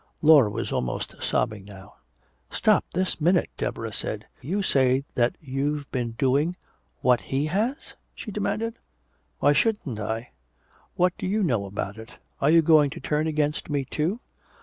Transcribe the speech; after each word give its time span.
Laura 0.23 0.49
was 0.49 0.71
almost 0.71 1.13
sobbing 1.21 1.63
now. 1.63 1.93
"Stop, 2.49 2.83
this 2.91 3.21
minute!" 3.21 3.51
Deborah 3.55 3.93
said. 3.93 4.25
"You 4.41 4.63
say 4.63 5.05
that 5.13 5.35
you've 5.39 5.91
been 5.91 6.13
doing 6.13 6.55
what 7.01 7.21
he 7.21 7.45
has?" 7.45 7.93
she 8.15 8.31
demanded. 8.31 8.79
"Why 9.37 9.53
shouldn't 9.53 9.99
I? 9.99 10.31
What 10.95 11.13
do 11.19 11.27
you 11.27 11.43
know 11.43 11.65
about 11.67 11.99
it? 11.99 12.17
Are 12.41 12.49
you 12.49 12.63
going 12.63 12.89
to 12.89 12.99
turn 12.99 13.27
against 13.27 13.69
me, 13.69 13.85
too?" 13.85 14.19